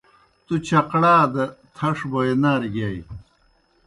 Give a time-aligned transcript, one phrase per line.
[0.45, 1.43] تُوْ چقڑا دہ
[1.75, 3.01] تھݜ بوئے نارہ گِیائے۔